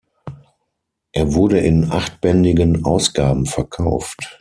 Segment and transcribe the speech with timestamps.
[1.11, 4.29] Er wurde in achtbändigen Ausgaben verkauft.